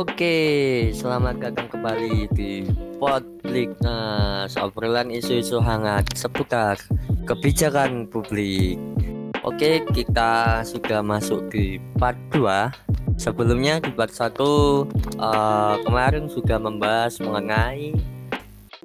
Oke, 0.00 0.88
selamat 0.96 1.44
datang 1.44 1.68
kembali 1.68 2.32
di 2.32 2.64
Podlik 2.96 3.68
Nas, 3.84 4.56
obrolan 4.56 5.12
isu-isu 5.12 5.60
hangat 5.60 6.16
seputar 6.16 6.80
kebijakan 7.28 8.08
publik. 8.08 8.80
Oke, 9.44 9.84
kita 9.92 10.64
sudah 10.64 11.04
masuk 11.04 11.52
di 11.52 11.76
part 12.00 12.16
2. 12.32 13.20
Sebelumnya 13.20 13.76
di 13.76 13.92
part 13.92 14.08
1 14.08 14.40
uh, 14.40 14.84
eh, 15.20 15.74
kemarin 15.84 16.32
sudah 16.32 16.56
membahas 16.56 17.20
mengenai 17.20 17.92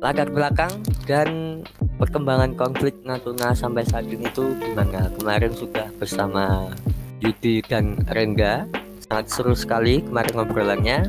latar 0.04 0.27
belakang 0.27 0.84
dan 1.07 1.63
perkembangan 1.95 2.59
konflik 2.59 2.91
Natuna 3.07 3.55
sampai 3.55 3.88
saat 3.88 4.04
ini 4.11 4.27
itu 4.27 4.52
gimana. 4.59 5.07
Kemarin 5.16 5.55
sudah 5.55 5.88
bersama 5.95 6.75
Yudi 7.24 7.63
dan 7.63 8.04
Rengga 8.11 8.68
sangat 9.05 9.25
seru 9.29 9.54
sekali 9.54 10.01
kemarin 10.01 10.33
ngobrolannya. 10.41 11.00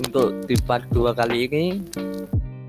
Untuk 0.00 0.48
di 0.48 0.56
part 0.64 0.88
2 0.90 1.12
kali 1.12 1.46
ini 1.46 1.66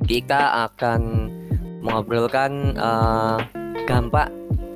kita 0.03 0.67
akan 0.67 1.31
mengobrolkan 1.79 2.75
uh, 2.75 3.39
dampak 3.87 4.27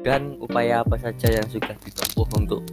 dan 0.08 0.39
upaya 0.39 0.88
apa 0.88 0.95
saja 0.95 1.44
yang 1.44 1.48
sudah 1.52 1.75
ditempuh 1.84 2.27
untuk 2.39 2.63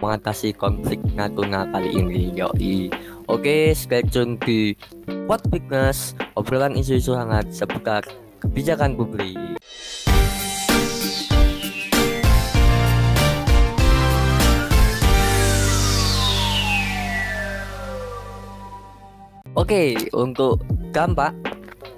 mengatasi 0.00 0.56
konflik 0.56 0.96
Natuna 1.12 1.68
kali 1.68 1.92
ini 1.92 2.32
yoi. 2.32 2.88
Oke 3.28 3.76
stay 3.76 4.00
tune 4.08 4.40
di 4.40 4.72
What 5.28 5.44
Bigness 5.52 6.16
obrolan 6.32 6.80
isu-isu 6.80 7.12
hangat 7.12 7.52
seputar 7.52 8.00
kebijakan 8.40 8.96
publik 8.96 9.36
Oke, 19.58 19.98
untuk 20.14 20.62
dampak 20.94 21.34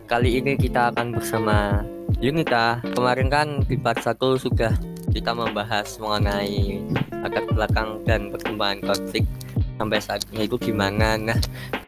kali 0.09 0.41
ini 0.41 0.57
kita 0.57 0.89
akan 0.97 1.13
bersama 1.13 1.85
Yunita. 2.17 2.81
Kemarin 2.97 3.29
kan 3.29 3.61
di 3.69 3.77
part 3.77 4.01
1 4.01 4.17
sudah 4.41 4.73
kita 5.13 5.37
membahas 5.37 6.01
mengenai 6.01 6.81
latar 7.21 7.45
belakang 7.53 8.01
dan 8.09 8.33
perkembangan 8.33 8.81
konflik 8.81 9.29
sampai 9.77 10.01
saat 10.01 10.25
ini 10.33 10.49
itu 10.49 10.57
gimana. 10.57 11.21
Nah, 11.21 11.37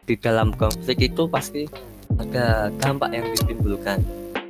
di 0.05 0.13
dalam 0.13 0.53
konflik 0.53 1.09
itu 1.09 1.25
pasti 1.25 1.65
ada 2.21 2.69
dampak 2.77 3.09
yang 3.09 3.25
ditimbulkan. 3.33 3.97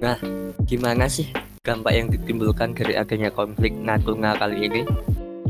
Nah, 0.04 0.20
gimana 0.68 1.08
sih 1.08 1.32
dampak 1.64 2.04
yang 2.04 2.12
ditimbulkan 2.12 2.76
dari 2.76 3.00
adanya 3.00 3.32
konflik 3.32 3.72
Natuna 3.72 4.36
kali 4.36 4.68
ini? 4.68 4.84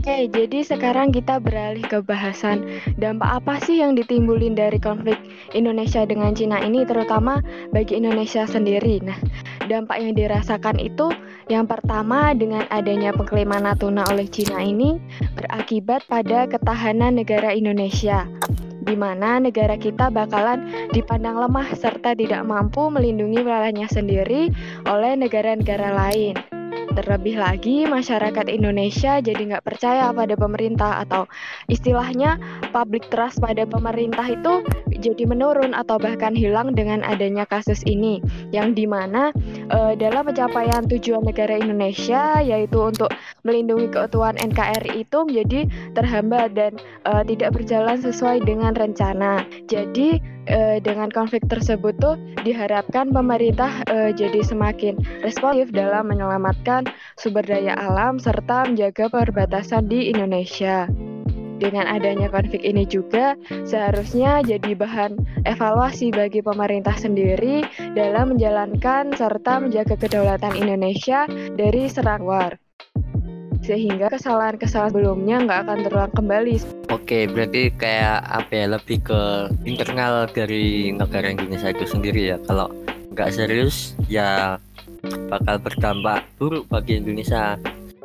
Oke, 0.03 0.27
jadi 0.27 0.67
sekarang 0.67 1.15
kita 1.15 1.39
beralih 1.39 1.87
ke 1.87 2.03
bahasan 2.03 2.67
dampak 2.99 3.39
apa 3.39 3.55
sih 3.63 3.79
yang 3.79 3.95
ditimbulin 3.95 4.51
dari 4.51 4.75
konflik 4.75 5.15
Indonesia 5.55 6.03
dengan 6.03 6.35
Cina 6.35 6.59
ini 6.59 6.83
terutama 6.83 7.39
bagi 7.71 8.03
Indonesia 8.03 8.43
sendiri. 8.43 8.99
Nah, 8.99 9.15
dampak 9.71 10.03
yang 10.03 10.11
dirasakan 10.11 10.75
itu 10.75 11.07
yang 11.47 11.71
pertama 11.71 12.35
dengan 12.35 12.67
adanya 12.67 13.15
pengklaiman 13.15 13.63
Natuna 13.63 14.03
oleh 14.11 14.27
Cina 14.27 14.59
ini 14.59 14.99
berakibat 15.39 16.03
pada 16.11 16.51
ketahanan 16.51 17.15
negara 17.15 17.55
Indonesia 17.55 18.27
di 18.83 18.99
mana 18.99 19.39
negara 19.39 19.79
kita 19.79 20.11
bakalan 20.11 20.91
dipandang 20.91 21.39
lemah 21.39 21.79
serta 21.79 22.11
tidak 22.11 22.43
mampu 22.43 22.91
melindungi 22.91 23.39
wilayahnya 23.39 23.88
sendiri 23.88 24.51
oleh 24.83 25.15
negara-negara 25.15 25.95
lain. 25.95 26.52
Terlebih 26.93 27.41
lagi, 27.41 27.89
masyarakat 27.89 28.45
Indonesia 28.53 29.17
jadi 29.17 29.41
nggak 29.41 29.66
percaya 29.66 30.13
pada 30.13 30.38
pemerintah 30.38 31.02
atau 31.02 31.25
istilahnya 31.66 32.38
public 32.69 33.09
trust 33.09 33.41
pada 33.41 33.66
pemerintah 33.66 34.29
itu 34.29 34.61
jadi 34.94 35.23
menurun 35.25 35.73
atau 35.73 35.97
bahkan 35.97 36.38
hilang 36.38 36.78
dengan 36.78 37.01
adanya 37.01 37.50
kasus 37.50 37.81
ini, 37.89 38.22
yang 38.53 38.78
di 38.78 38.85
mana 38.85 39.34
e, 39.67 39.97
dalam 39.97 40.23
pencapaian 40.29 40.85
tujuan 40.85 41.25
negara 41.25 41.57
Indonesia 41.57 42.39
yaitu 42.45 42.78
untuk 42.78 43.09
melindungi 43.43 43.91
keutuhan 43.91 44.39
NKRI 44.39 45.03
itu 45.03 45.19
menjadi 45.27 45.67
terhambat 45.93 46.55
dan 46.55 46.79
e, 47.03 47.11
tidak 47.27 47.59
berjalan 47.59 47.99
sesuai 47.99 48.43
dengan 48.47 48.73
rencana. 48.73 49.43
Jadi 49.67 50.19
e, 50.47 50.79
dengan 50.79 51.11
konflik 51.11 51.43
tersebut 51.51 51.95
tuh 51.99 52.15
diharapkan 52.47 53.11
pemerintah 53.11 53.83
e, 53.91 54.15
jadi 54.15 54.41
semakin 54.43 54.97
responsif 55.21 55.69
dalam 55.75 56.07
menyelamatkan 56.07 56.87
sumber 57.19 57.43
daya 57.43 57.75
alam 57.75 58.17
serta 58.17 58.67
menjaga 58.67 59.11
perbatasan 59.11 59.91
di 59.91 60.09
Indonesia. 60.09 60.87
Dengan 61.53 61.87
adanya 61.87 62.27
konflik 62.27 62.59
ini 62.65 62.83
juga 62.83 63.39
seharusnya 63.63 64.43
jadi 64.43 64.75
bahan 64.75 65.15
evaluasi 65.47 66.11
bagi 66.11 66.43
pemerintah 66.43 66.97
sendiri 66.97 67.63
dalam 67.95 68.35
menjalankan 68.35 69.15
serta 69.15 69.63
menjaga 69.63 69.95
kedaulatan 69.95 70.59
Indonesia 70.59 71.23
dari 71.55 71.87
serang 71.87 72.25
luar 72.25 72.62
sehingga 73.63 74.12
kesalahan-kesalahan 74.12 74.91
sebelumnya 74.91 75.35
nggak 75.47 75.59
akan 75.66 75.78
terulang 75.88 76.13
kembali. 76.13 76.56
Oke, 76.91 77.25
berarti 77.31 77.72
kayak 77.74 78.19
apa 78.28 78.51
ya 78.51 78.66
lebih 78.75 78.97
ke 79.01 79.22
internal 79.63 80.28
dari 80.29 80.91
negara 80.91 81.31
Indonesia 81.31 81.72
itu 81.72 81.88
sendiri 81.88 82.35
ya. 82.35 82.38
Kalau 82.44 82.69
nggak 83.16 83.31
serius 83.31 83.96
ya 84.12 84.59
bakal 85.31 85.59
berdampak 85.63 86.28
buruk 86.38 86.68
bagi 86.68 87.00
Indonesia. 87.00 87.57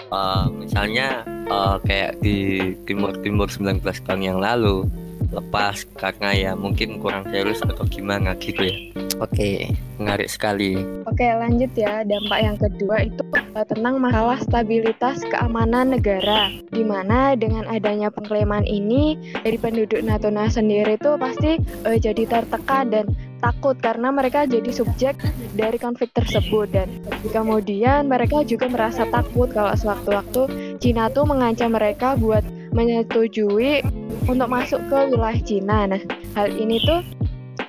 Uh, 0.08 0.48
misalnya 0.56 1.20
uh, 1.52 1.76
kayak 1.84 2.16
di 2.24 2.72
Timur 2.88 3.12
Timur 3.20 3.44
19 3.52 3.84
tahun 3.84 4.22
yang 4.24 4.40
lalu 4.40 4.88
lepas 5.28 5.84
karena 5.96 6.30
ya 6.32 6.52
mungkin 6.56 7.00
kurang 7.00 7.28
serius 7.28 7.60
atau 7.60 7.84
gimana 7.84 8.32
gitu 8.40 8.64
ya. 8.64 8.76
Oke, 9.18 9.74
menarik 9.98 10.30
sekali. 10.30 10.78
Oke, 11.10 11.26
lanjut 11.26 11.74
ya. 11.74 12.06
Dampak 12.06 12.38
yang 12.38 12.54
kedua 12.54 13.02
itu 13.02 13.22
uh, 13.34 13.66
tentang 13.66 13.98
masalah 13.98 14.38
stabilitas 14.38 15.26
keamanan 15.26 15.90
negara. 15.98 16.54
Di 16.70 16.86
mana 16.86 17.34
dengan 17.34 17.66
adanya 17.66 18.14
pengklaiman 18.14 18.62
ini 18.62 19.18
dari 19.42 19.58
penduduk 19.58 19.98
Natuna 20.06 20.46
sendiri 20.46 20.94
itu 20.94 21.18
pasti 21.18 21.58
uh, 21.82 21.98
jadi 21.98 22.30
tertekan 22.30 22.94
dan 22.94 23.10
takut 23.42 23.78
karena 23.78 24.10
mereka 24.10 24.46
jadi 24.46 24.70
subjek 24.70 25.18
dari 25.54 25.78
konflik 25.78 26.10
tersebut 26.10 26.74
dan 26.74 26.90
kemudian 27.30 28.10
mereka 28.10 28.42
juga 28.42 28.66
merasa 28.66 29.06
takut 29.06 29.46
kalau 29.54 29.74
sewaktu-waktu 29.78 30.74
Cina 30.82 31.06
tuh 31.10 31.22
mengancam 31.22 31.70
mereka 31.70 32.18
buat 32.18 32.42
menyetujui 32.78 33.82
untuk 34.30 34.46
masuk 34.46 34.78
ke 34.86 34.98
wilayah 35.10 35.42
Cina. 35.42 35.90
Nah, 35.90 36.02
hal 36.38 36.54
ini 36.54 36.78
tuh 36.86 37.02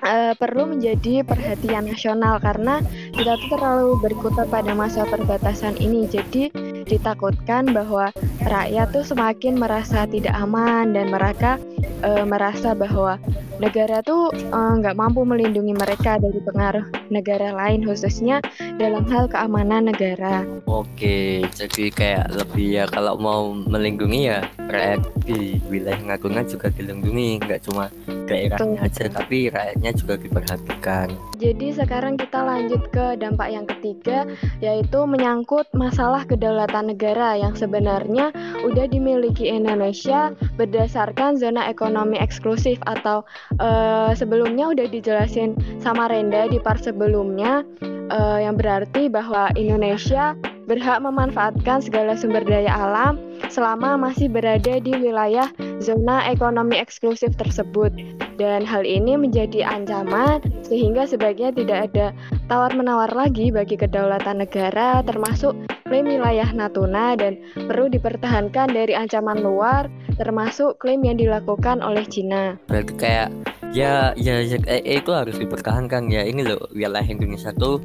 uh, 0.06 0.38
perlu 0.38 0.78
menjadi 0.78 1.26
perhatian 1.26 1.90
nasional 1.90 2.38
karena 2.38 2.86
kita 3.18 3.42
tuh 3.42 3.58
terlalu 3.58 3.98
berkutat 4.06 4.46
pada 4.54 4.78
masa 4.78 5.10
perbatasan 5.10 5.82
ini. 5.82 6.06
Jadi 6.06 6.54
ditakutkan 6.86 7.74
bahwa 7.74 8.14
rakyat 8.46 8.94
tuh 8.94 9.06
semakin 9.06 9.58
merasa 9.58 10.06
tidak 10.06 10.34
aman 10.38 10.94
dan 10.94 11.10
mereka 11.10 11.58
uh, 12.06 12.26
merasa 12.26 12.78
bahwa 12.78 13.18
negara 13.60 14.00
tuh 14.02 14.32
eh, 14.34 14.74
nggak 14.80 14.96
uh, 14.96 15.00
mampu 15.00 15.22
melindungi 15.28 15.76
mereka 15.76 16.18
dari 16.18 16.40
pengaruh 16.42 16.88
negara 17.12 17.52
lain 17.54 17.84
khususnya 17.84 18.40
dalam 18.80 19.04
hal 19.12 19.28
keamanan 19.28 19.92
negara. 19.92 20.48
Oke, 20.66 21.44
jadi 21.54 21.84
kayak 21.92 22.26
lebih 22.34 22.68
ya 22.82 22.86
kalau 22.88 23.20
mau 23.20 23.52
melindungi 23.52 24.32
ya 24.32 24.40
rakyat 24.72 25.02
di 25.28 25.60
wilayah 25.68 26.00
Natuna 26.06 26.48
juga 26.48 26.72
dilindungi, 26.72 27.44
nggak 27.44 27.62
cuma 27.68 27.92
daerahnya 28.30 28.86
aja 28.86 29.10
tapi 29.10 29.50
rakyatnya 29.50 29.92
juga 29.98 30.16
diperhatikan. 30.22 31.10
Jadi 31.42 31.74
sekarang 31.74 32.16
kita 32.20 32.46
lanjut 32.46 32.94
ke 32.94 33.18
dampak 33.18 33.50
yang 33.50 33.66
ketiga 33.66 34.30
yaitu 34.62 35.00
menyangkut 35.10 35.66
masalah 35.74 36.24
kedaulatan 36.30 36.94
negara 36.94 37.36
yang 37.36 37.58
sebenarnya 37.58 38.30
udah 38.62 38.86
dimiliki 38.86 39.50
Indonesia 39.50 40.36
berdasarkan 40.60 41.42
zona 41.42 41.72
ekonomi 41.72 42.22
eksklusif 42.22 42.78
atau 42.86 43.26
uh, 43.58 44.14
sebelumnya 44.14 44.70
udah 44.70 44.86
dijelasin 44.86 45.58
sama 45.82 46.06
Renda 46.06 46.46
di 46.46 46.62
part 46.62 46.86
sebelumnya 46.86 47.66
uh, 48.14 48.38
yang 48.38 48.54
berarti 48.54 49.10
bahwa 49.10 49.50
Indonesia 49.58 50.38
berhak 50.70 51.02
memanfaatkan 51.02 51.82
segala 51.82 52.14
sumber 52.14 52.46
daya 52.46 52.70
alam 52.70 53.18
selama 53.50 53.98
masih 53.98 54.30
berada 54.30 54.78
di 54.78 54.94
wilayah 54.94 55.50
zona 55.82 56.30
ekonomi 56.30 56.78
eksklusif 56.78 57.34
tersebut. 57.34 57.90
Dan 58.38 58.64
hal 58.64 58.86
ini 58.88 59.20
menjadi 59.20 59.66
ancaman 59.68 60.40
sehingga 60.64 61.10
sebaiknya 61.10 61.52
tidak 61.52 61.80
ada 61.92 62.06
tawar-menawar 62.48 63.12
lagi 63.12 63.52
bagi 63.52 63.76
kedaulatan 63.76 64.46
negara 64.46 65.04
termasuk 65.04 65.58
klaim 65.90 66.08
wilayah 66.08 66.48
Natuna 66.54 67.18
dan 67.18 67.42
perlu 67.68 67.90
dipertahankan 67.90 68.72
dari 68.72 68.94
ancaman 68.94 69.42
luar 69.44 69.92
termasuk 70.16 70.80
klaim 70.80 71.04
yang 71.04 71.20
dilakukan 71.20 71.84
oleh 71.84 72.06
Cina. 72.08 72.56
Berarti 72.70 72.94
kayak 72.96 73.28
ya 73.76 74.14
ya 74.16 74.46
ZEE 74.46 75.04
itu 75.04 75.12
harus 75.12 75.36
dipertahankan 75.36 76.08
ya 76.08 76.24
ini 76.24 76.46
loh 76.46 76.64
wilayah 76.72 77.06
Indonesia 77.10 77.52
tuh 77.58 77.84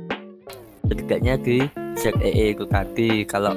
setidaknya 0.86 1.34
di 1.40 1.58
ZEE 1.98 2.54
itu 2.54 2.64
tadi 2.66 3.22
kalau 3.24 3.54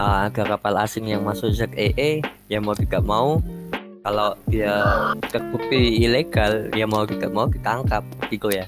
uh, 0.00 0.28
ada 0.28 0.42
kapal 0.56 0.76
asing 0.80 1.08
yang 1.08 1.24
masuk 1.24 1.52
ZEE 1.52 2.24
ya 2.48 2.58
mau 2.60 2.76
tidak 2.76 3.02
mau 3.04 3.40
kalau 4.00 4.32
dia 4.48 4.72
terbukti 5.28 6.00
ilegal 6.00 6.72
ya 6.72 6.88
mau 6.88 7.04
tidak 7.04 7.30
mau 7.32 7.46
ditangkap 7.48 8.00
gitu 8.32 8.48
ya. 8.48 8.64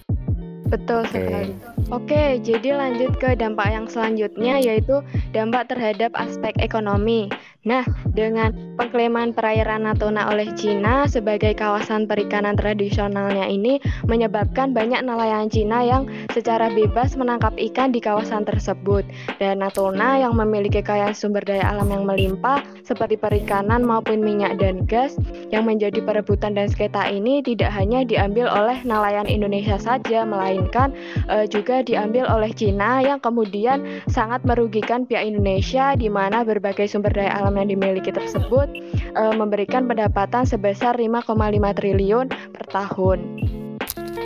Betul 0.73 1.05
sekali. 1.13 1.53
Oke, 1.93 2.41
jadi 2.41 2.73
lanjut 2.73 3.21
ke 3.21 3.37
dampak 3.37 3.69
yang 3.69 3.85
selanjutnya 3.85 4.57
yaitu 4.57 5.05
dampak 5.37 5.69
terhadap 5.69 6.09
aspek 6.17 6.57
ekonomi. 6.57 7.29
Nah, 7.63 7.87
dengan 8.11 8.75
pengklaiman 8.75 9.31
perairan 9.39 9.87
Natuna 9.87 10.27
oleh 10.35 10.51
Cina 10.59 11.07
sebagai 11.07 11.55
kawasan 11.55 12.11
perikanan 12.11 12.59
tradisionalnya 12.59 13.47
ini 13.47 13.79
menyebabkan 14.03 14.75
banyak 14.75 14.99
nelayan 15.07 15.47
Cina 15.47 15.87
yang 15.87 16.11
secara 16.35 16.75
bebas 16.75 17.15
menangkap 17.15 17.55
ikan 17.71 17.95
di 17.95 18.03
kawasan 18.03 18.43
tersebut. 18.43 19.07
Dan 19.39 19.63
Natuna 19.63 20.19
yang 20.19 20.35
memiliki 20.35 20.83
kaya 20.83 21.15
sumber 21.15 21.47
daya 21.47 21.71
alam 21.71 21.87
yang 21.87 22.03
melimpah 22.03 22.67
seperti 22.83 23.15
perikanan 23.15 23.87
maupun 23.87 24.19
minyak 24.19 24.59
dan 24.59 24.83
gas 24.83 25.15
yang 25.55 25.63
menjadi 25.63 26.03
perebutan 26.03 26.59
dan 26.59 26.67
sekitar 26.67 27.15
ini 27.15 27.47
tidak 27.47 27.71
hanya 27.71 28.03
diambil 28.03 28.51
oleh 28.51 28.83
nelayan 28.83 29.31
Indonesia 29.31 29.79
saja, 29.79 30.27
melainkan 30.27 30.91
uh, 31.31 31.47
juga 31.47 31.87
diambil 31.87 32.27
oleh 32.27 32.51
Cina 32.51 33.07
yang 33.07 33.23
kemudian 33.23 34.03
sangat 34.11 34.43
merugikan 34.43 35.07
pihak 35.07 35.23
Indonesia 35.31 35.95
di 35.95 36.11
mana 36.11 36.43
berbagai 36.43 36.91
sumber 36.91 37.15
daya 37.15 37.31
alam 37.39 37.52
yang 37.57 37.69
dimiliki 37.73 38.11
tersebut 38.11 38.69
e, 39.13 39.23
memberikan 39.37 39.85
pendapatan 39.87 40.45
sebesar 40.45 40.97
5,5 40.97 41.33
triliun 41.79 42.27
per 42.29 42.65
tahun. 42.71 43.19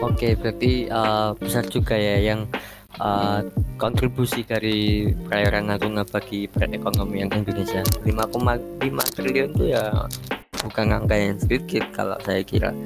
Oke, 0.05 0.37
berarti 0.37 0.93
uh, 0.93 1.33
besar 1.41 1.65
juga 1.73 1.97
ya 1.97 2.21
yang 2.21 2.45
uh, 3.01 3.41
kontribusi 3.81 4.45
dari 4.45 5.09
perairan 5.25 5.73
Natuna 5.73 6.05
bagi 6.05 6.45
perekonomian 6.45 7.33
Indonesia. 7.33 7.81
5,5 8.05 9.17
triliun 9.17 9.51
itu 9.57 9.65
ya 9.73 10.05
bukan 10.61 10.87
angka 10.93 11.17
yang 11.17 11.41
sedikit 11.41 11.85
kalau 11.97 12.21
saya 12.21 12.45
kira. 12.45 12.77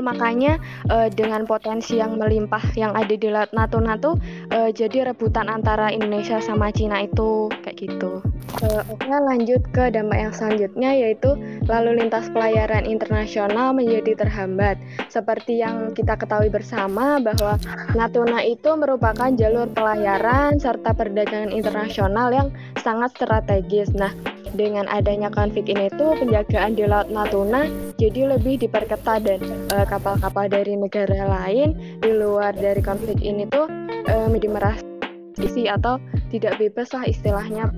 Betul, 0.00 0.16
makanya 0.16 0.56
uh, 0.88 1.12
dengan 1.12 1.44
potensi 1.44 2.00
yang 2.00 2.16
melimpah 2.16 2.72
yang 2.72 2.96
ada 2.96 3.12
di 3.12 3.28
Laut 3.28 3.52
Natuna 3.52 4.00
tuh 4.00 4.16
uh, 4.48 4.72
jadi 4.72 5.12
rebutan 5.12 5.52
antara 5.52 5.92
Indonesia 5.92 6.40
sama 6.40 6.72
Cina 6.72 7.04
itu 7.04 7.52
kayak 7.60 7.76
gitu. 7.84 8.24
Uh, 8.64 8.80
Oke, 8.88 9.12
lanjut 9.12 9.60
ke 9.76 9.92
dampak 9.92 10.16
yang 10.16 10.32
selanjutnya 10.32 10.90
yaitu 10.96 11.36
lalu 11.68 12.00
lintas 12.00 12.32
pelayaran 12.32 12.88
internasional 12.88 13.76
menjadi 13.76 14.16
terhambat. 14.16 14.80
Seperti 15.12 15.60
yang 15.60 15.92
kita 15.92 16.16
ketahui 16.16 16.48
bersama 16.48 17.20
bahwa 17.20 17.60
Natuna 17.92 18.40
itu 18.40 18.72
merupakan 18.80 19.28
jalur 19.36 19.68
pelayaran 19.68 20.56
serta 20.56 20.96
perdagangan 20.96 21.52
internasional 21.52 22.32
yang 22.32 22.48
sangat 22.80 23.12
strategis. 23.20 23.92
Nah, 23.92 24.16
dengan 24.54 24.86
adanya 24.90 25.30
konflik 25.30 25.70
ini 25.70 25.90
tuh 25.94 26.18
penjagaan 26.18 26.74
di 26.74 26.84
Laut 26.86 27.08
Natuna 27.10 27.66
jadi 27.96 28.36
lebih 28.36 28.62
diperketat 28.66 29.26
dan 29.26 29.40
uh, 29.74 29.86
kapal-kapal 29.86 30.50
dari 30.50 30.74
negara 30.74 31.26
lain 31.26 31.76
di 32.02 32.10
luar 32.10 32.54
dari 32.56 32.80
konflik 32.82 33.20
ini 33.22 33.46
tuh 33.48 33.70
uh, 34.10 34.28
dimerasi 34.30 35.68
atau 35.68 35.96
tidak 36.28 36.58
bebas 36.60 36.90
lah 36.96 37.04
istilahnya 37.06 37.70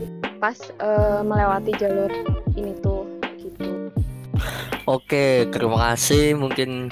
pas 0.43 0.59
uh, 0.83 1.23
melewati 1.23 1.73
jalur 1.79 2.11
ini 2.59 2.75
tuh 2.83 3.07
gitu. 3.39 3.91
Oke, 4.91 5.47
terima 5.55 5.95
kasih. 5.95 6.35
Mungkin 6.35 6.91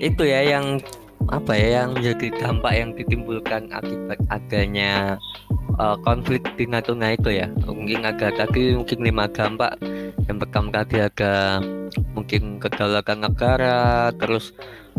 itu 0.00 0.22
ya 0.24 0.40
yang 0.56 0.80
apa 1.28 1.52
ya 1.52 1.84
yang 1.84 1.92
menjadi 1.92 2.32
dampak 2.40 2.72
yang 2.72 2.90
ditimbulkan 2.96 3.68
akibat 3.68 4.16
adanya 4.32 5.20
uh, 5.78 5.96
konflik 6.02 6.44
di 6.58 6.66
Natuna 6.66 7.14
itu 7.14 7.32
ya. 7.32 7.48
Mungkin 7.64 8.04
agak 8.04 8.36
tadi 8.36 8.74
mungkin 8.74 8.98
lima 9.00 9.30
dampak. 9.30 9.78
Yang 10.28 10.38
pertama 10.44 10.68
tadi 10.74 10.96
ada 11.00 11.62
mungkin 12.12 12.60
kedaulatan 12.60 13.24
negara 13.24 14.12
terus 14.18 14.52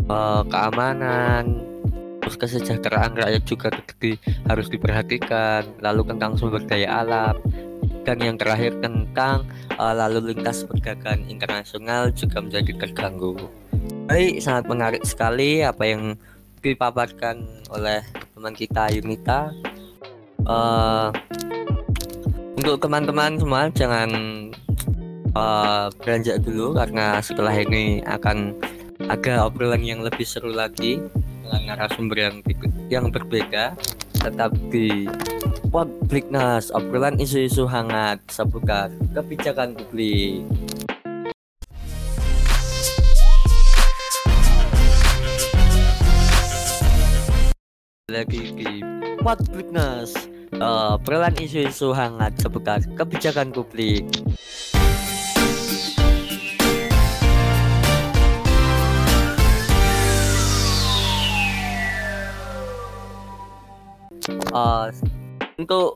uh, 0.10 0.42
keamanan 0.48 1.68
terus 2.20 2.36
kesejahteraan 2.36 3.16
rakyat 3.16 3.44
juga 3.46 3.68
di, 4.00 4.16
harus 4.48 4.68
diperhatikan. 4.72 5.68
Lalu 5.84 6.02
tentang 6.16 6.40
sumber 6.40 6.64
daya 6.66 7.04
alam. 7.06 7.36
Dan 8.08 8.26
yang 8.26 8.38
terakhir 8.42 8.74
tentang 8.82 9.46
uh, 9.78 9.94
lalu 9.94 10.34
lintas 10.34 10.66
perdagangan 10.66 11.30
internasional 11.30 12.10
juga 12.10 12.42
menjadi 12.42 12.88
terganggu. 12.88 13.38
Baik 14.10 14.42
sangat 14.42 14.66
menarik 14.66 15.04
sekali 15.06 15.62
apa 15.62 15.86
yang 15.86 16.18
dipaparkan 16.60 17.46
oleh 17.70 18.02
teman 18.34 18.52
kita 18.58 18.90
Yunita 18.92 19.54
uh, 20.50 21.08
untuk 22.58 22.82
teman-teman 22.82 23.38
semua 23.38 23.70
jangan 23.72 24.10
uh, 25.38 25.88
beranjak 26.02 26.42
dulu 26.42 26.76
karena 26.76 27.22
setelah 27.22 27.54
ini 27.54 28.02
akan 28.04 28.58
ada 29.08 29.48
obrolan 29.48 29.86
yang 29.86 30.02
lebih 30.04 30.26
seru 30.26 30.52
lagi 30.52 31.00
dengan 31.46 31.62
narasumber 31.78 32.18
yang 32.18 32.36
yang 32.90 33.06
berbeda. 33.14 33.78
Tetap 34.20 34.52
di 34.68 35.08
Publiknas 35.72 36.76
obrolan 36.76 37.16
isu-isu 37.22 37.64
hangat 37.64 38.20
seputar 38.28 38.92
kebijakan 39.16 39.78
publik. 39.80 40.44
Lagi 48.12 48.42
di 48.58 48.84
Publiknas 49.24 50.29
uh, 50.60 50.96
peran 51.02 51.36
isu-isu 51.40 51.96
hangat 51.96 52.36
seputar 52.40 52.84
kebijakan 52.96 53.52
publik. 53.52 54.06
Uh, 64.50 64.90
untuk 65.62 65.94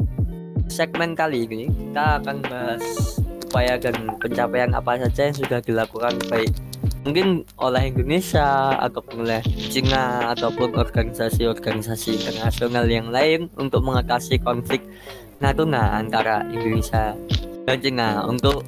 segmen 0.69 1.17
kali 1.17 1.45
ini 1.49 1.69
kita 1.69 2.21
akan 2.21 2.37
bahas 2.45 2.83
upaya 3.49 3.77
dan 3.77 3.93
pencapaian 4.21 4.71
apa 4.73 4.97
saja 5.05 5.29
yang 5.29 5.37
sudah 5.37 5.59
dilakukan 5.61 6.13
baik 6.29 6.53
mungkin 7.03 7.43
oleh 7.59 7.91
Indonesia 7.91 8.79
ataupun 8.79 9.27
oleh 9.27 9.43
Cina 9.69 10.31
ataupun 10.31 10.75
organisasi-organisasi 10.79 12.15
internasional 12.15 12.87
yang 12.87 13.11
lain 13.11 13.51
untuk 13.59 13.83
mengatasi 13.83 14.39
konflik 14.39 14.79
Natuna 15.43 15.99
antara 15.99 16.47
Indonesia 16.47 17.11
dan 17.67 17.77
Cina. 17.83 18.23
Untuk 18.23 18.63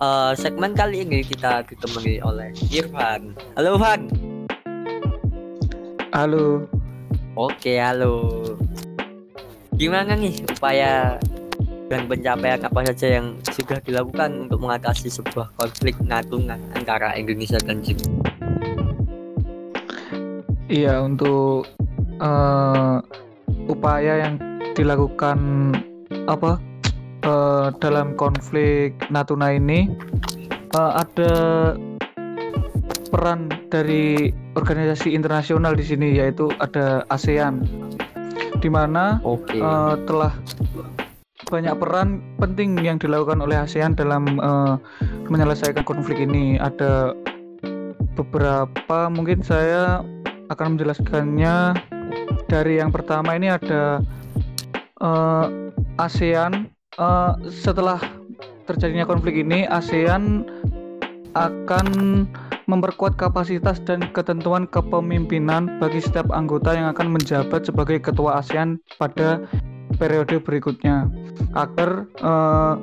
uh, 0.00 0.36
segmen 0.36 0.76
kali 0.76 1.08
ini 1.08 1.24
kita 1.24 1.64
ditemani 1.64 2.20
oleh 2.20 2.52
Irfan. 2.68 3.32
Halo 3.56 3.80
Irfan. 3.80 4.00
Halo. 6.12 6.46
Oke 7.36 7.80
halo. 7.80 8.40
Gimana 9.76 10.16
nih 10.16 10.40
upaya 10.48 11.20
dan 11.86 12.10
pencapaian 12.10 12.60
apa 12.66 12.80
saja 12.90 13.20
yang 13.22 13.38
sudah 13.54 13.78
dilakukan 13.82 14.50
untuk 14.50 14.58
mengatasi 14.58 15.06
sebuah 15.06 15.54
konflik 15.54 15.94
Natuna 16.02 16.58
antara 16.74 17.14
Indonesia 17.14 17.58
dan 17.62 17.78
China? 17.82 18.06
Iya, 20.66 20.98
untuk 20.98 21.70
uh, 22.18 22.98
upaya 23.70 24.26
yang 24.26 24.34
dilakukan 24.74 25.38
apa 26.26 26.58
uh, 27.22 27.70
dalam 27.78 28.18
konflik 28.18 28.98
Natuna 29.14 29.54
ini 29.54 29.86
uh, 30.74 31.00
ada 31.00 31.32
peran 33.14 33.46
dari 33.70 34.34
organisasi 34.58 35.14
internasional 35.14 35.78
di 35.78 35.86
sini 35.86 36.18
yaitu 36.18 36.50
ada 36.58 37.06
ASEAN 37.14 37.62
di 38.58 38.66
mana 38.66 39.22
okay. 39.22 39.62
uh, 39.62 39.94
telah 40.10 40.34
banyak 41.46 41.78
peran 41.78 42.22
penting 42.42 42.74
yang 42.82 42.98
dilakukan 42.98 43.38
oleh 43.38 43.54
ASEAN 43.54 43.94
dalam 43.94 44.38
uh, 44.42 44.74
menyelesaikan 45.30 45.86
konflik 45.86 46.18
ini. 46.18 46.58
Ada 46.58 47.14
beberapa 48.18 49.06
mungkin 49.06 49.46
saya 49.46 50.02
akan 50.50 50.74
menjelaskannya 50.74 51.78
dari 52.50 52.82
yang 52.82 52.90
pertama 52.90 53.38
ini 53.38 53.50
ada 53.50 54.02
uh, 55.02 55.46
ASEAN 56.02 56.66
uh, 56.98 57.38
setelah 57.46 58.02
terjadinya 58.66 59.06
konflik 59.06 59.38
ini 59.38 59.70
ASEAN 59.70 60.42
akan 61.38 61.86
memperkuat 62.66 63.14
kapasitas 63.14 63.78
dan 63.86 64.02
ketentuan 64.10 64.66
kepemimpinan 64.66 65.78
bagi 65.78 66.02
setiap 66.02 66.26
anggota 66.34 66.74
yang 66.74 66.90
akan 66.90 67.14
menjabat 67.14 67.62
sebagai 67.62 68.02
ketua 68.02 68.42
ASEAN 68.42 68.82
pada 68.98 69.46
periode 69.96 70.38
berikutnya 70.40 71.08
agar 71.56 72.04
uh, 72.20 72.76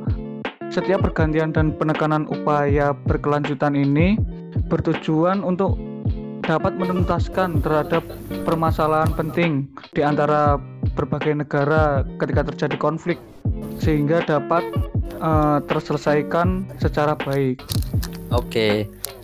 setiap 0.74 1.05
pergantian 1.05 1.53
dan 1.53 1.70
penekanan 1.77 2.25
upaya 2.34 2.98
berkelanjutan 3.05 3.77
ini 3.77 4.17
bertujuan 4.70 5.46
untuk 5.46 5.77
dapat 6.43 6.75
menuntaskan 6.75 7.63
terhadap 7.63 8.03
permasalahan 8.43 9.13
penting 9.15 9.70
di 9.96 10.03
antara 10.03 10.60
berbagai 10.98 11.39
negara 11.39 12.03
ketika 12.20 12.51
terjadi 12.51 12.75
konflik 12.82 13.17
sehingga 13.79 14.25
dapat 14.27 14.65
uh, 15.24 15.63
terselesaikan 15.70 16.67
secara 16.84 17.15
baik. 17.15 17.63
Oke, 18.34 18.50
okay. 18.50 18.74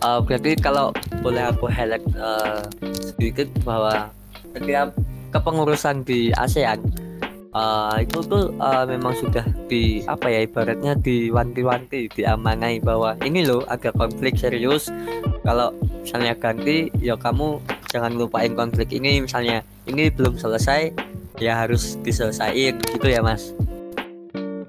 uh, 0.05 0.21
berarti 0.23 0.55
kalau 0.55 0.95
boleh 1.25 1.49
aku 1.49 1.67
highlight 1.67 2.05
uh, 2.15 2.63
sedikit 3.01 3.49
bahwa 3.65 4.13
setiap 4.55 4.95
kepengurusan 5.33 6.05
di 6.05 6.31
ASEAN 6.37 7.08
uh, 7.53 7.97
itu 8.01 8.19
tuh 8.25 8.53
uh, 8.61 8.85
memang 8.85 9.13
sudah 9.17 9.45
di 9.69 10.03
apa 10.05 10.29
ya 10.29 10.39
ibaratnya 10.45 10.93
diwanti-wanti 10.99 12.11
diamanai 12.13 12.81
bahwa 12.81 13.17
ini 13.25 13.45
loh 13.45 13.65
ada 13.69 13.89
konflik 13.93 14.37
serius. 14.37 14.89
Kalau 15.41 15.73
misalnya 16.03 16.35
ganti 16.37 16.93
ya 16.99 17.17
kamu 17.17 17.61
jangan 17.89 18.13
lupain 18.17 18.53
konflik 18.53 18.93
ini. 18.93 19.23
Misalnya 19.23 19.65
ini 19.89 20.13
belum 20.13 20.37
selesai 20.37 20.93
ya 21.39 21.65
harus 21.65 21.97
diselesaikan 22.03 22.81
gitu 22.97 23.07
ya 23.07 23.23
mas? 23.23 23.55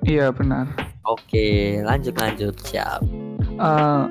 Iya 0.06 0.32
benar. 0.32 0.70
Oke 1.04 1.80
lanjut 1.84 2.16
lanjut 2.16 2.54
siap. 2.64 3.02
Uh, 3.60 4.08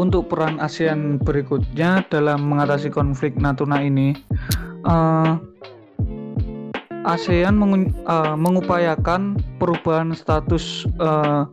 untuk 0.00 0.32
peran 0.32 0.56
ASEAN 0.56 1.20
berikutnya 1.20 2.00
dalam 2.08 2.48
mengatasi 2.48 2.88
konflik 2.88 3.36
Natuna 3.36 3.84
ini 3.84 4.16
uh, 4.88 5.36
ASEAN 7.08 7.56
mengu, 7.56 7.88
uh, 8.04 8.36
mengupayakan 8.36 9.40
perubahan 9.56 10.12
status 10.12 10.84
uh, 11.00 11.48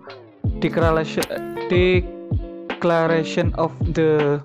declaration, 0.59 1.23
declaration 1.71 3.55
of 3.55 3.71
the 3.95 4.43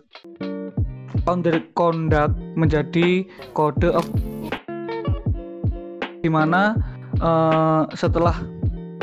the 1.42 1.62
conduct 1.78 2.35
menjadi 2.59 3.26
kode 3.54 3.88
of 3.90 4.06
di 6.23 6.30
mana 6.30 6.78
uh, 7.23 7.87
setelah 7.94 8.35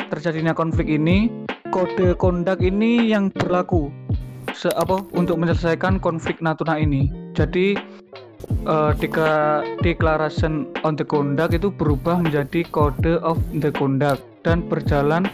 terjadinya 0.08 0.52
konflik 0.56 0.88
ini 0.88 1.32
kode 1.72 2.16
conduct 2.16 2.60
ini 2.64 3.08
yang 3.08 3.28
berlaku 3.32 3.92
se 4.52 4.68
apa 4.76 5.00
untuk 5.16 5.40
menyelesaikan 5.40 6.02
konflik 6.02 6.42
Natuna 6.44 6.76
ini. 6.76 7.08
Jadi 7.32 7.78
uh, 8.66 8.92
declaration 9.82 10.68
on 10.82 10.96
the 10.96 11.06
conduct 11.06 11.56
itu 11.56 11.68
berubah 11.72 12.20
menjadi 12.20 12.66
code 12.68 13.18
of 13.24 13.38
the 13.56 13.72
conduct 13.72 14.22
dan 14.44 14.64
berjalan 14.66 15.28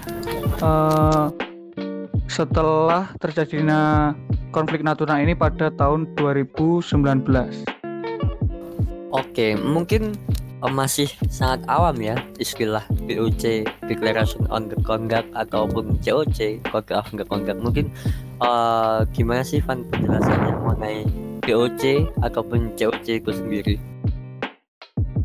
uh, 0.62 1.30
setelah 2.26 3.10
terjadinya 3.22 4.12
konflik 4.50 4.82
Natuna 4.82 5.22
ini 5.22 5.32
pada 5.32 5.70
tahun 5.74 6.10
2019. 6.18 7.24
Oke, 9.14 9.56
mungkin 9.56 10.12
uh, 10.60 10.72
masih 10.72 11.08
sangat 11.30 11.64
awam 11.70 11.96
ya 12.02 12.16
istilah 12.36 12.84
BOC 13.06 13.64
Declaration 13.86 14.44
on 14.50 14.68
the 14.68 14.78
Conduct 14.82 15.30
ataupun 15.32 15.96
COC 16.02 16.60
Code 16.68 16.92
of 16.92 17.08
the 17.14 17.24
Conduct. 17.24 17.62
Mungkin 17.62 17.88
uh, 18.42 19.06
gimana 19.14 19.46
sih 19.46 19.62
Van 19.62 19.86
penjelasannya 19.88 20.52
mengenai 20.60 21.00
DOC 21.46 22.10
ataupun 22.26 22.74
COC 22.74 23.22
itu 23.22 23.30
sendiri? 23.30 23.74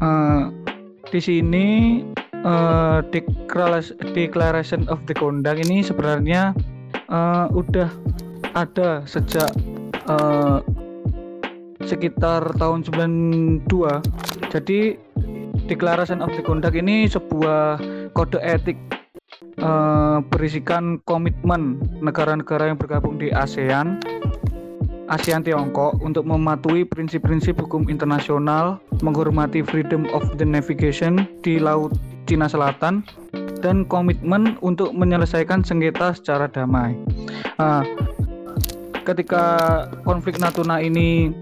Uh, 0.01 0.54
di 1.10 1.20
sini 1.20 1.68
uh, 2.46 3.01
declaration 4.13 4.86
of 4.88 5.01
the 5.10 5.13
conduct 5.18 5.66
ini 5.66 5.82
sebenarnya 5.82 6.54
uh, 7.10 7.50
udah 7.51 7.90
ada 8.54 9.01
sejak 9.10 9.50
uh, 10.08 10.62
sekitar 11.86 12.46
tahun 12.62 12.86
92. 12.86 13.68
Jadi 14.54 14.96
declaration 15.66 16.22
of 16.22 16.30
the 16.38 16.44
conduct 16.44 16.78
ini 16.78 17.10
sebuah 17.10 17.82
kode 18.13 18.38
etik 18.44 18.78
uh, 19.63 20.20
berisikan 20.30 21.00
komitmen 21.08 21.80
negara-negara 22.04 22.72
yang 22.74 22.78
bergabung 22.78 23.18
di 23.18 23.32
ASEAN 23.32 23.98
ASEAN 25.12 25.44
Tiongkok 25.44 26.00
untuk 26.00 26.24
mematuhi 26.24 26.88
prinsip-prinsip 26.88 27.60
hukum 27.60 27.91
internasional, 27.91 28.80
menghormati 29.03 29.60
freedom 29.60 30.08
of 30.15 30.24
the 30.39 30.48
navigation 30.48 31.27
di 31.44 31.60
Laut 31.60 31.91
Cina 32.32 32.48
Selatan, 32.48 33.03
dan 33.60 33.84
komitmen 33.84 34.56
untuk 34.63 34.96
menyelesaikan 34.96 35.68
sengketa 35.68 36.15
secara 36.15 36.48
damai. 36.48 36.96
Nah, 37.60 37.84
ketika 39.03 39.44
konflik 40.08 40.39
Natuna 40.39 40.80
ini 40.80 41.36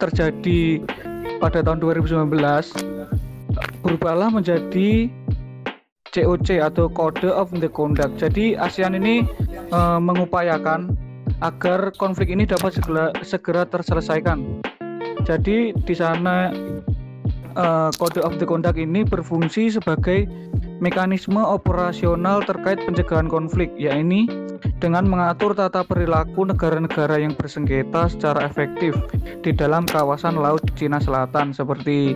terjadi 0.00 0.80
pada 1.36 1.60
tahun 1.60 1.84
2019, 1.84 2.24
berubahlah 3.84 4.32
menjadi 4.32 5.12
COC 6.16 6.64
atau 6.64 6.88
Code 6.88 7.28
of 7.28 7.52
the 7.52 7.68
Conduct. 7.68 8.16
Jadi 8.16 8.56
ASEAN 8.56 8.96
ini 8.96 9.28
uh, 9.68 10.00
mengupayakan 10.00 10.96
agar 11.44 11.92
konflik 12.00 12.32
ini 12.32 12.48
dapat 12.48 12.76
segera, 12.76 13.12
segera 13.20 13.62
terselesaikan. 13.68 14.64
Jadi 15.26 15.74
di 15.74 15.94
sana 15.96 16.54
uh, 17.58 17.90
Code 17.98 18.22
of 18.22 18.38
the 18.38 18.46
Conduct 18.46 18.78
ini 18.78 19.02
berfungsi 19.02 19.74
sebagai 19.74 20.30
mekanisme 20.78 21.40
operasional 21.40 22.44
terkait 22.44 22.78
pencegahan 22.84 23.26
konflik, 23.26 23.72
yakni 23.80 24.28
dengan 24.76 25.08
mengatur 25.08 25.56
tata 25.56 25.80
perilaku 25.82 26.44
negara-negara 26.44 27.16
yang 27.16 27.32
bersengketa 27.32 28.12
secara 28.12 28.44
efektif 28.44 28.92
di 29.40 29.50
dalam 29.52 29.88
kawasan 29.88 30.36
Laut 30.36 30.62
Cina 30.76 31.00
Selatan 31.00 31.56
seperti 31.56 32.12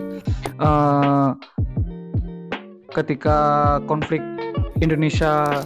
uh, 0.61 1.33
ketika 2.93 3.79
konflik 3.89 4.21
Indonesia 4.83 5.65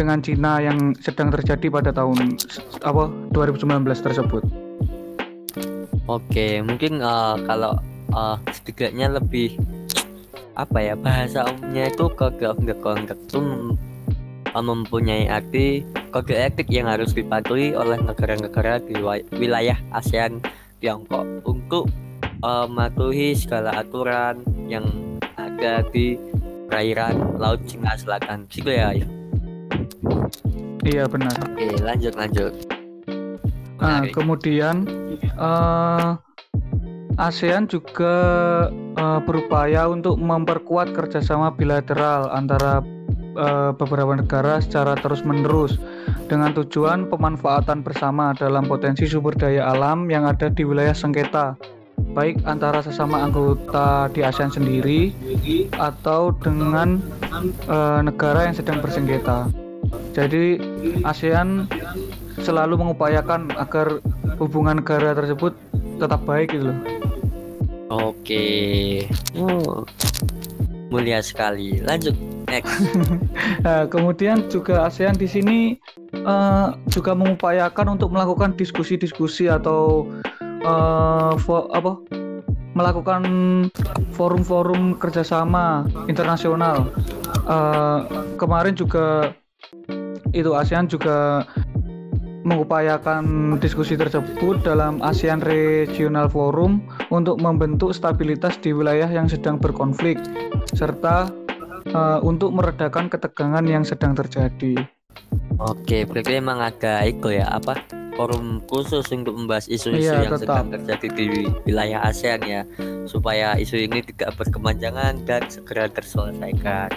dengan 0.00 0.24
Cina 0.24 0.64
yang 0.64 0.96
sedang 0.96 1.28
terjadi 1.28 1.68
pada 1.68 1.92
tahun 1.92 2.40
apa 2.80 3.12
2019 3.36 3.84
tersebut. 4.00 4.40
Oke, 6.08 6.64
mungkin 6.64 7.04
uh, 7.04 7.36
kalau 7.44 7.76
uh, 8.16 8.40
setidaknya 8.48 9.20
lebih 9.20 9.60
apa 10.56 10.80
ya 10.80 10.94
bahasa 10.96 11.44
umumnya 11.52 11.92
itu 11.92 12.08
kode 12.16 12.44
of 12.48 12.58
the 12.64 12.74
conduct 12.80 13.20
itu 13.28 13.40
uh, 14.56 14.64
mempunyai 14.64 15.28
arti 15.28 15.84
kode 16.10 16.32
etik 16.34 16.72
yang 16.72 16.88
harus 16.88 17.12
dipatuhi 17.12 17.76
oleh 17.76 18.00
negara-negara 18.00 18.80
di 18.82 18.96
wilayah 19.36 19.76
ASEAN 19.92 20.40
Tiongkok 20.80 21.28
untuk 21.44 21.92
uh, 22.40 22.64
mematuhi 22.64 23.36
segala 23.36 23.84
aturan 23.84 24.40
yang 24.64 24.88
ada 25.36 25.84
di 25.92 26.16
perairan 26.66 27.36
Laut 27.36 27.60
Cina 27.68 27.92
Selatan. 27.94 28.48
Gitu 28.48 28.72
ya. 28.72 28.96
ya. 28.96 29.19
Iya 30.86 31.04
benar. 31.06 31.34
Oke 31.54 31.76
lanjut 31.80 32.14
lanjut. 32.16 32.52
Nah, 33.80 34.04
kemudian 34.12 34.84
uh, 35.40 36.20
ASEAN 37.16 37.64
juga 37.68 38.14
uh, 38.96 39.20
berupaya 39.24 39.88
untuk 39.88 40.20
memperkuat 40.20 40.92
kerjasama 40.92 41.52
bilateral 41.56 42.28
antara 42.28 42.84
uh, 43.40 43.72
beberapa 43.72 44.20
negara 44.20 44.60
secara 44.60 44.96
terus-menerus 45.00 45.80
dengan 46.28 46.52
tujuan 46.52 47.08
pemanfaatan 47.08 47.80
bersama 47.80 48.36
dalam 48.36 48.68
potensi 48.68 49.08
sumber 49.08 49.32
daya 49.36 49.72
alam 49.72 50.12
yang 50.12 50.28
ada 50.28 50.52
di 50.52 50.64
wilayah 50.64 50.92
sengketa 50.92 51.56
baik 52.12 52.42
antara 52.48 52.82
sesama 52.82 53.22
anggota 53.22 54.10
di 54.10 54.24
ASEAN 54.26 54.50
sendiri 54.50 55.14
atau 55.78 56.34
dengan 56.42 56.98
uh, 57.70 58.00
negara 58.02 58.50
yang 58.50 58.56
sedang 58.56 58.82
bersengketa. 58.82 59.46
Jadi 60.10 60.58
ASEAN 61.06 61.70
selalu 62.40 62.80
mengupayakan 62.80 63.52
agar 63.54 64.02
hubungan 64.40 64.80
negara 64.82 65.14
tersebut 65.14 65.54
tetap 66.00 66.20
baik 66.24 66.56
gitu 66.56 66.72
loh. 66.72 66.78
Oke. 67.90 69.06
Oh. 69.36 69.82
Mulia 70.90 71.22
sekali. 71.22 71.78
Lanjut 71.82 72.18
next. 72.50 72.74
nah, 73.64 73.86
kemudian 73.86 74.50
juga 74.50 74.90
ASEAN 74.90 75.14
di 75.14 75.30
sini 75.30 75.58
uh, 76.26 76.74
juga 76.90 77.14
mengupayakan 77.14 77.94
untuk 77.94 78.10
melakukan 78.10 78.58
diskusi-diskusi 78.58 79.46
atau 79.46 80.10
uh, 80.66 81.34
apa 81.70 81.92
melakukan 82.74 83.22
forum-forum 84.14 84.98
kerjasama 84.98 85.86
internasional. 86.06 86.90
Uh, 87.46 88.06
kemarin 88.38 88.74
juga 88.78 89.34
itu 90.32 90.54
ASEAN 90.54 90.86
juga 90.90 91.44
mengupayakan 92.40 93.56
diskusi 93.60 94.00
tersebut 94.00 94.64
dalam 94.64 95.04
ASEAN 95.04 95.44
Regional 95.44 96.26
Forum 96.32 96.80
untuk 97.12 97.36
membentuk 97.36 97.92
stabilitas 97.92 98.56
di 98.64 98.72
wilayah 98.72 99.06
yang 99.06 99.28
sedang 99.28 99.60
berkonflik 99.60 100.16
serta 100.72 101.28
uh, 101.92 102.18
untuk 102.24 102.56
meredakan 102.56 103.12
ketegangan 103.12 103.64
yang 103.68 103.84
sedang 103.84 104.16
terjadi. 104.16 104.88
Oke, 105.60 106.08
berarti 106.08 106.40
memang 106.40 106.64
ada 106.64 107.04
itu 107.04 107.36
ya 107.36 107.44
apa 107.52 107.76
forum 108.16 108.64
khusus 108.68 109.04
untuk 109.12 109.36
membahas 109.36 109.68
isu-isu 109.68 110.12
iya, 110.12 110.24
yang 110.24 110.36
tetap. 110.36 110.64
sedang 110.64 110.68
terjadi 110.76 111.06
di 111.12 111.26
wilayah 111.68 112.00
ASEAN 112.08 112.40
ya 112.44 112.62
supaya 113.04 113.56
isu 113.60 113.84
ini 113.84 114.00
tidak 114.04 114.36
berkepanjangan 114.40 115.24
dan 115.24 115.44
segera 115.48 115.88
terselesaikan. 115.88 116.88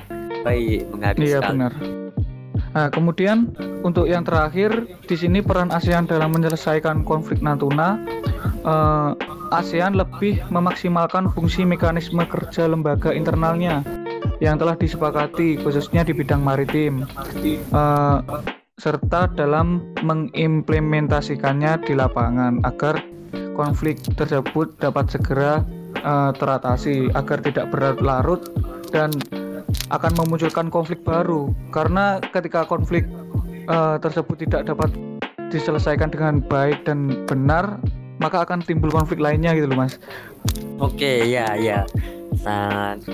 baik 0.44 0.84
menarik 0.92 1.24
iya 1.24 1.40
benar 1.40 1.72
Nah, 2.74 2.90
kemudian 2.90 3.54
untuk 3.86 4.10
yang 4.10 4.26
terakhir 4.26 4.90
di 5.06 5.14
sini 5.14 5.46
peran 5.46 5.70
ASEAN 5.70 6.10
dalam 6.10 6.34
menyelesaikan 6.34 7.06
konflik 7.06 7.40
Natuna, 7.46 8.02
eh, 8.66 9.12
ASEAN 9.54 9.94
lebih 9.94 10.42
memaksimalkan 10.50 11.30
fungsi 11.30 11.62
mekanisme 11.62 12.26
kerja 12.26 12.66
lembaga 12.66 13.14
internalnya 13.14 13.86
yang 14.42 14.58
telah 14.58 14.74
disepakati 14.74 15.62
khususnya 15.62 16.02
di 16.02 16.18
bidang 16.18 16.42
maritim, 16.42 17.06
eh, 17.46 18.18
serta 18.82 19.30
dalam 19.38 19.86
mengimplementasikannya 20.02 21.86
di 21.86 21.94
lapangan 21.94 22.58
agar 22.66 22.98
konflik 23.54 24.02
tersebut 24.18 24.74
dapat 24.82 25.14
segera 25.14 25.62
eh, 26.02 26.32
teratasi 26.36 27.14
agar 27.14 27.38
tidak 27.46 27.70
berlarut 27.70 28.50
dan 28.90 29.14
akan 29.92 30.12
memunculkan 30.18 30.68
konflik 30.74 31.02
baru. 31.06 31.52
Karena 31.70 32.20
ketika 32.22 32.66
konflik 32.66 33.08
uh, 33.68 33.98
tersebut 34.00 34.48
tidak 34.48 34.70
dapat 34.70 34.90
diselesaikan 35.54 36.10
dengan 36.10 36.42
baik 36.42 36.82
dan 36.88 37.26
benar 37.30 37.78
maka 38.18 38.46
akan 38.46 38.62
timbul 38.64 38.90
konflik 38.90 39.20
lainnya 39.20 39.54
gitu 39.54 39.70
loh 39.70 39.86
mas. 39.86 40.00
Oke 40.80 41.28
ya 41.30 41.54
ya. 41.58 41.86
Sangat 42.42 43.06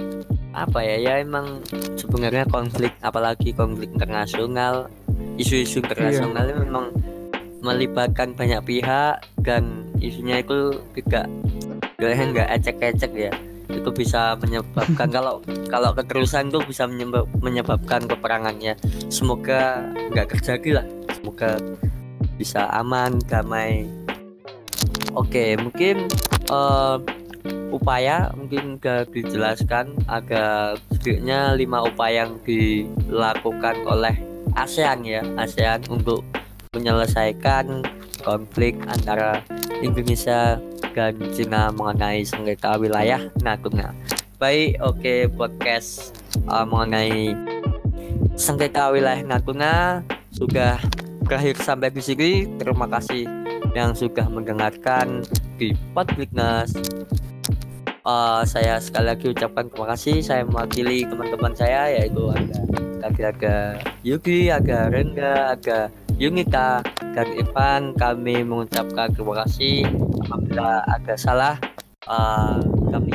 apa 0.58 0.82
ya 0.82 0.96
ya 0.98 1.14
emang 1.22 1.62
sebenarnya 1.96 2.44
konflik 2.50 2.92
apalagi 3.06 3.54
konflik 3.54 3.94
internasional 3.94 4.90
isu-isu 5.38 5.80
internasional 5.80 6.44
iya. 6.50 6.56
memang 6.58 6.86
melibatkan 7.64 8.34
banyak 8.34 8.60
pihak 8.66 9.24
dan 9.46 9.88
isunya 10.02 10.42
itu 10.42 10.80
tidak 10.96 11.28
nggak 12.00 12.50
ecek-ecek 12.60 13.12
ya 13.16 13.32
itu 13.70 13.90
bisa 13.94 14.36
menyebabkan 14.42 15.08
kalau 15.16 15.42
kalau 15.70 15.94
keterusan 15.94 16.50
itu 16.50 16.60
bisa 16.66 16.90
menyebab, 16.90 17.26
menyebabkan 17.40 18.06
peperangannya. 18.10 18.76
Semoga 19.14 19.86
nggak 20.14 20.38
terjadi 20.38 20.82
lah. 20.82 20.86
Semoga 21.14 21.62
bisa 22.36 22.68
aman 22.74 23.22
damai. 23.30 23.86
Oke 25.14 25.58
mungkin 25.58 26.08
uh, 26.54 27.02
upaya 27.70 28.34
mungkin 28.36 28.82
gak 28.82 29.14
dijelaskan. 29.14 29.94
Agak 30.10 30.82
sedikitnya 30.94 31.54
lima 31.54 31.86
upaya 31.86 32.26
yang 32.26 32.42
dilakukan 32.46 33.86
oleh 33.86 34.16
ASEAN 34.58 35.06
ya. 35.06 35.22
ASEAN 35.38 35.86
untuk 35.90 36.26
menyelesaikan 36.74 37.82
konflik 38.22 38.78
antara 38.86 39.42
Indonesia 39.82 40.62
dan 40.94 41.14
Cina 41.34 41.70
mengenai 41.74 42.26
sengketa 42.26 42.78
wilayah 42.78 43.22
Natuna. 43.42 43.94
Baik, 44.40 44.80
oke 44.80 45.00
okay, 45.00 45.20
podcast 45.28 46.16
uh, 46.48 46.64
mengenai 46.64 47.36
sengketa 48.40 48.90
wilayah 48.94 49.22
Natuna 49.26 50.04
sudah 50.32 50.80
berakhir 51.28 51.60
sampai 51.60 51.92
di 51.92 52.02
sini. 52.02 52.32
Terima 52.58 52.88
kasih 52.88 53.28
yang 53.78 53.94
sudah 53.94 54.26
mendengarkan 54.32 55.22
di 55.60 55.76
Podcastness. 55.94 56.74
Uh, 58.08 58.42
saya 58.48 58.80
sekali 58.82 59.12
lagi 59.12 59.30
ucapkan 59.30 59.70
terima 59.70 59.94
kasih. 59.94 60.24
Saya 60.24 60.42
mewakili 60.48 61.06
teman-teman 61.06 61.54
saya 61.54 61.92
yaitu 61.94 62.32
ada 62.32 62.58
ada 63.20 63.62
Yuki, 64.08 64.50
ada 64.50 64.88
Rengga, 64.88 65.60
ada 65.60 65.92
Yunita 66.20 66.84
dan 67.16 67.28
Ivan 67.32 67.96
kami 67.96 68.44
mengucapkan 68.44 69.08
terima 69.16 69.44
kasih 69.46 69.88
apabila 70.30 70.86
ada 70.86 71.14
salah 71.18 71.56
uh, 72.06 72.62
kami 72.94 73.14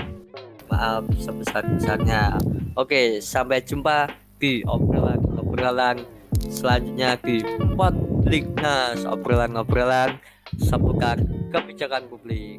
maaf 0.68 1.06
sebesar-besarnya. 1.18 2.38
Oke 2.74 3.22
sampai 3.22 3.62
jumpa 3.62 4.10
di 4.42 4.66
obrolan-obrolan 4.66 6.02
selanjutnya 6.50 7.14
di 7.22 7.40
Podliknas 7.78 9.06
obrolan-obrolan 9.06 10.18
seputar 10.58 11.22
kebijakan 11.54 12.10
publik 12.10 12.58